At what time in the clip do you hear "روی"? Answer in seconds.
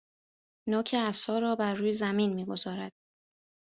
1.73-1.93